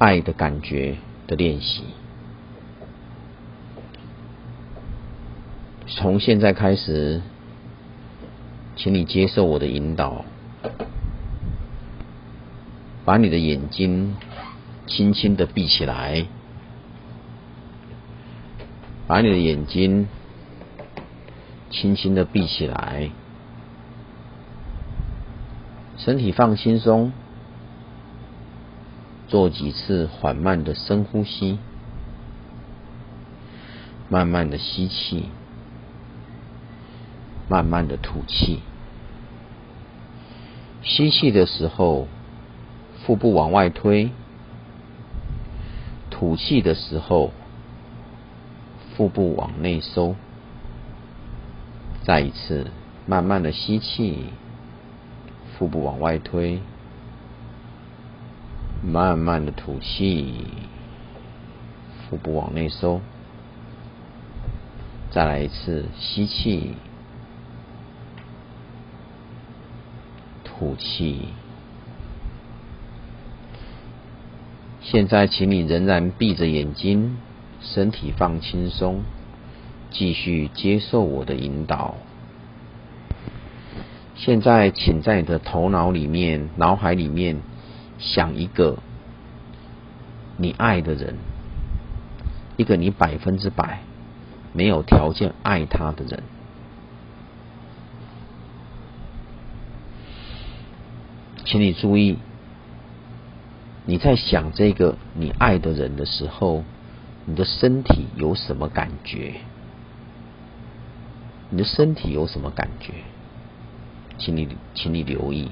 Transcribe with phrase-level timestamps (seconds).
[0.00, 0.96] 爱的感觉
[1.26, 1.82] 的练习。
[5.86, 7.20] 从现在开始，
[8.76, 10.24] 请你接受我的引导，
[13.04, 14.16] 把你的眼睛
[14.86, 16.24] 轻轻的闭起来，
[19.06, 20.08] 把你的眼睛
[21.70, 23.10] 轻轻的闭起来，
[25.98, 27.12] 身体放轻松，
[29.30, 31.58] 做几次缓慢的深呼吸，
[34.10, 35.30] 慢慢的吸气。
[37.48, 38.60] 慢慢的吐气，
[40.84, 42.06] 吸气的时候，
[43.02, 44.10] 腹部往外推；
[46.10, 47.32] 吐气的时候，
[48.94, 50.14] 腹部往内收。
[52.04, 52.68] 再一次，
[53.04, 54.26] 慢慢的吸气，
[55.58, 56.60] 腹部往外推；
[58.82, 60.34] 慢慢的吐气，
[62.08, 63.00] 腹部往内收。
[65.10, 66.74] 再来一次，吸气。
[70.44, 71.28] 吐气。
[74.82, 77.16] 现在，请你仍然闭着眼睛，
[77.60, 79.02] 身体放轻松，
[79.90, 81.96] 继续接受我的引导。
[84.16, 87.40] 现在，请在你的头脑里面、脑海里面
[88.00, 88.78] 想一个
[90.36, 91.16] 你爱的人，
[92.56, 93.80] 一个你百分之百
[94.52, 96.22] 没有条件爱他的人。
[101.44, 102.16] 请你注意，
[103.84, 106.64] 你在想这个你爱的人的时候，
[107.26, 109.40] 你的身体有什么感觉？
[111.50, 112.94] 你的身体有什么感觉？
[114.16, 115.50] 请你，请你留意。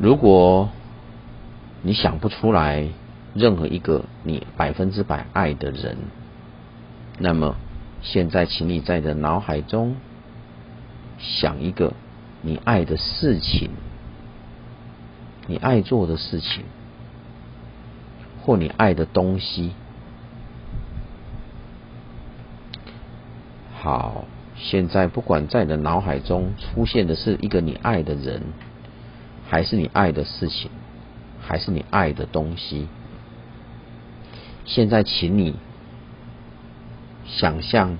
[0.00, 0.70] 如果
[1.82, 2.88] 你想不出来
[3.34, 5.98] 任何一个你百分之百爱的人，
[7.18, 7.54] 那么
[8.00, 9.96] 现在，请你在你的脑海中
[11.18, 11.92] 想一个。
[12.42, 13.68] 你爱的事情，
[15.46, 16.64] 你爱做的事情，
[18.40, 19.72] 或你爱的东西，
[23.78, 24.24] 好，
[24.56, 28.40] 现在不管在你的脑海中出现的是一个你爱的人，
[29.50, 30.70] 还是你爱的事情，
[31.42, 32.86] 还是你爱的东西，
[34.64, 35.56] 现在请你
[37.26, 37.98] 想象，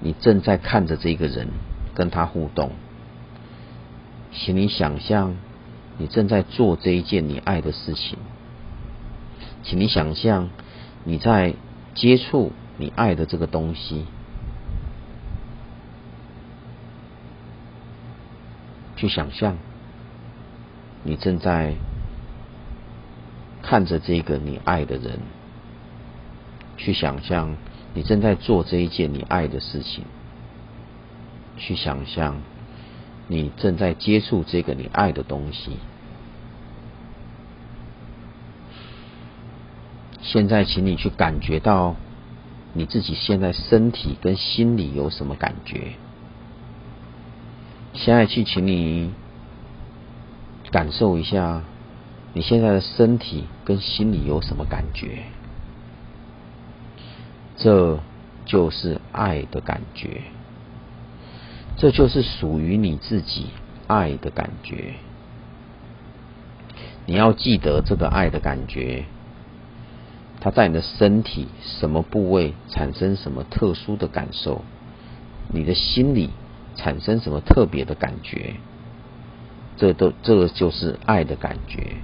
[0.00, 1.48] 你正在看着这个人，
[1.94, 2.72] 跟他互动。
[4.32, 5.36] 请你想象，
[5.98, 8.16] 你正在做这一件你爱的事情。
[9.62, 10.48] 请你想象，
[11.04, 11.54] 你在
[11.94, 14.06] 接触你爱的这个东西。
[18.96, 19.58] 去想象，
[21.04, 21.74] 你正在
[23.62, 25.18] 看着这个你爱的人。
[26.78, 27.56] 去想象，
[27.94, 30.04] 你正在做这一件你爱的事情。
[31.56, 32.40] 去想象。
[33.28, 35.76] 你正在接触这个你爱的东西。
[40.20, 41.94] 现在，请你去感觉到
[42.74, 45.92] 你自己现在身体跟心里有什么感觉。
[47.94, 49.12] 现在去，请你
[50.72, 51.62] 感受一下
[52.32, 55.22] 你现在的身体跟心里有什么感觉。
[57.56, 58.00] 这
[58.44, 60.22] 就是爱的感觉。
[61.76, 63.46] 这就是属于你自己
[63.86, 64.94] 爱的感觉。
[67.06, 69.04] 你要记得这个爱的感觉，
[70.40, 74.64] 它在你的身体什么部位产生什么特殊的感受，
[75.48, 76.30] 你的心里
[76.76, 78.54] 产生什么特别的感觉，
[79.76, 81.96] 这都这就是爱的感觉。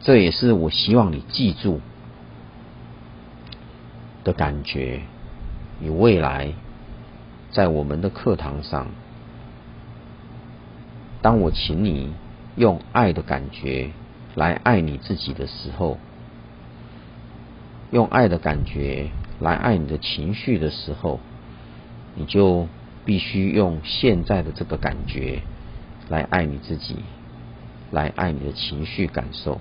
[0.00, 1.80] 这也是我希望你记住
[4.24, 5.02] 的感觉，
[5.80, 6.52] 你未来。
[7.50, 8.88] 在我们的课堂上，
[11.22, 12.12] 当我请你
[12.56, 13.90] 用爱的感觉
[14.34, 15.96] 来爱你自己的时候，
[17.90, 19.08] 用爱的感觉
[19.40, 21.20] 来爱你的情绪的时候，
[22.14, 22.68] 你就
[23.06, 25.40] 必须用现在的这个感觉
[26.08, 26.96] 来爱你自己，
[27.90, 29.60] 来爱你的情绪感受。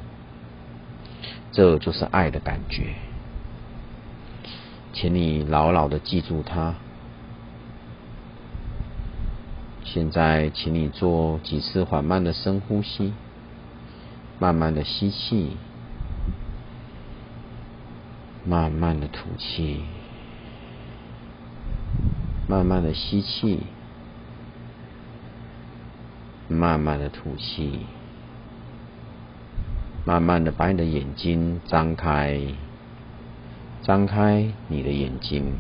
[1.52, 2.94] 这就是爱的感觉，
[4.94, 6.76] 请你牢牢的记住它。
[9.84, 13.14] 现在，请你做几次缓慢的深呼吸，
[14.38, 15.58] 慢慢的吸气，
[18.46, 19.82] 慢慢的吐气，
[22.48, 23.62] 慢慢的吸气，
[26.58, 27.86] 慢慢的吐气。
[30.04, 32.42] 慢慢的把你的眼睛张开，
[33.84, 35.54] 张开你的眼睛。